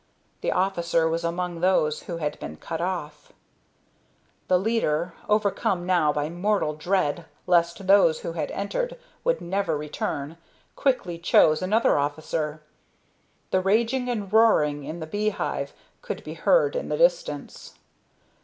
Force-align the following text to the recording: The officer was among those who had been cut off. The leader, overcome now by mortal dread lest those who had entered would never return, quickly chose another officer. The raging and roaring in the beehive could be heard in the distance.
The 0.41 0.51
officer 0.51 1.07
was 1.07 1.23
among 1.23 1.59
those 1.61 2.01
who 2.01 2.17
had 2.17 2.39
been 2.39 2.57
cut 2.57 2.81
off. 2.81 3.31
The 4.47 4.57
leader, 4.57 5.13
overcome 5.29 5.85
now 5.85 6.11
by 6.11 6.27
mortal 6.27 6.73
dread 6.73 7.25
lest 7.45 7.85
those 7.85 8.21
who 8.21 8.31
had 8.31 8.49
entered 8.49 8.97
would 9.23 9.41
never 9.41 9.77
return, 9.77 10.37
quickly 10.75 11.19
chose 11.19 11.61
another 11.61 11.99
officer. 11.99 12.63
The 13.51 13.61
raging 13.61 14.09
and 14.09 14.33
roaring 14.33 14.85
in 14.85 15.01
the 15.01 15.05
beehive 15.05 15.71
could 16.01 16.23
be 16.23 16.33
heard 16.33 16.75
in 16.75 16.89
the 16.89 16.97
distance. 16.97 17.77